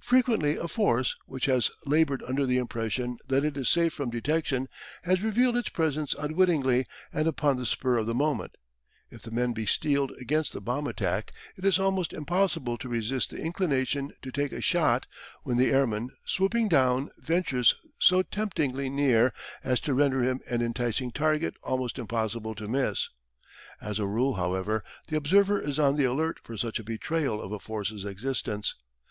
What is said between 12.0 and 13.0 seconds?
impossible to